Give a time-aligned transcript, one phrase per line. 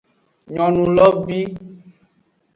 [0.53, 1.39] Nyonu lo bi.